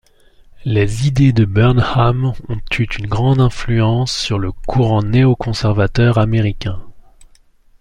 Les 0.65 1.05
idées 1.07 1.31
de 1.31 1.45
Burnham 1.45 2.33
ont 2.49 2.57
eu 2.79 2.85
une 2.97 3.05
grande 3.05 3.39
influence 3.39 4.11
sur 4.17 4.39
le 4.39 4.51
courant 4.51 5.03
néoconservateur 5.03 6.17
américain. 6.17 6.81